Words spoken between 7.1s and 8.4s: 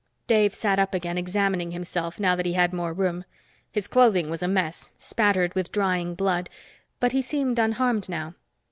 he seemed unharmed now.